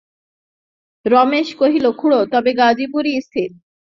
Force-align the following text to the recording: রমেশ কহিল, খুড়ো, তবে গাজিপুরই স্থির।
রমেশ 1.05 1.49
কহিল, 1.59 1.85
খুড়ো, 1.91 2.19
তবে 2.33 2.51
গাজিপুরই 2.53 3.15
স্থির। 3.21 3.49